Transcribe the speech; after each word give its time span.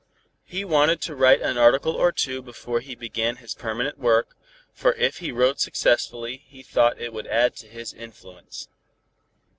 He 0.45 0.65
wanted 0.65 0.99
to 1.03 1.15
write 1.15 1.43
an 1.43 1.59
article 1.59 1.93
or 1.93 2.11
two 2.11 2.41
before 2.41 2.79
he 2.79 2.95
began 2.95 3.35
his 3.35 3.53
permanent 3.53 3.99
work, 3.99 4.35
for 4.73 4.93
if 4.93 5.17
he 5.19 5.31
wrote 5.31 5.59
successfully, 5.59 6.37
he 6.37 6.63
thought 6.63 6.99
it 6.99 7.13
would 7.13 7.27
add 7.27 7.55
to 7.57 7.67
his 7.67 7.93
influence. 7.93 8.67